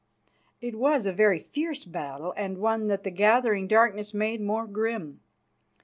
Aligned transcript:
It 0.61 0.79
was 0.79 1.05
a 1.05 1.13
very 1.13 1.37
fierce 1.37 1.85
battle, 1.85 2.33
and 2.35 2.57
one 2.57 2.87
that 2.87 3.03
the 3.03 3.11
gathering 3.11 3.67
darkness 3.67 4.15
made 4.15 4.41
more 4.41 4.65
grim. 4.65 5.19